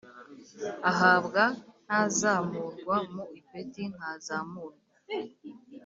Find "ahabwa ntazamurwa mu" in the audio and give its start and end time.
0.91-3.23